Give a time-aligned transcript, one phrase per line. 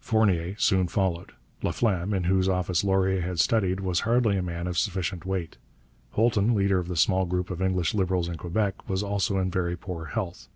[0.00, 1.32] Fournier soon followed.
[1.62, 5.58] Laflamme, in whose office Laurier had studied, was hardly a man of sufficient weight.
[6.12, 9.76] Holton, leader of the small group of English Liberals in Quebec, was also in very
[9.76, 10.48] poor health.